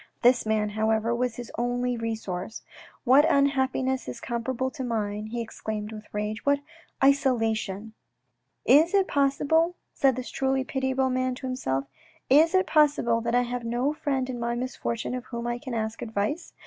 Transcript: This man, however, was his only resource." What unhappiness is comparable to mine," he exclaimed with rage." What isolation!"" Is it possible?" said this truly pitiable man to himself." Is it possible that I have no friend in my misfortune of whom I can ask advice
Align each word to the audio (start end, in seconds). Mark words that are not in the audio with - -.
This 0.23 0.47
man, 0.47 0.69
however, 0.69 1.13
was 1.13 1.35
his 1.35 1.51
only 1.59 1.95
resource." 1.95 2.63
What 3.03 3.23
unhappiness 3.31 4.07
is 4.07 4.19
comparable 4.19 4.71
to 4.71 4.83
mine," 4.83 5.27
he 5.27 5.41
exclaimed 5.41 5.91
with 5.91 6.07
rage." 6.11 6.43
What 6.43 6.61
isolation!"" 7.03 7.93
Is 8.65 8.95
it 8.95 9.07
possible?" 9.07 9.75
said 9.93 10.15
this 10.15 10.31
truly 10.31 10.63
pitiable 10.63 11.11
man 11.11 11.35
to 11.35 11.45
himself." 11.45 11.85
Is 12.31 12.55
it 12.55 12.65
possible 12.65 13.21
that 13.21 13.35
I 13.35 13.43
have 13.43 13.63
no 13.63 13.93
friend 13.93 14.27
in 14.27 14.39
my 14.39 14.55
misfortune 14.55 15.13
of 15.13 15.25
whom 15.25 15.45
I 15.45 15.59
can 15.59 15.75
ask 15.75 16.01
advice 16.01 16.53